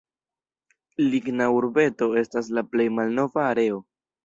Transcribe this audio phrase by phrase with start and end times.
[1.09, 3.81] Ligna Urbeto estas la plej malnova areo.